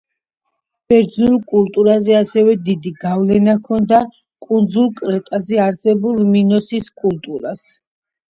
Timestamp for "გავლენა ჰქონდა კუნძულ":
3.03-4.89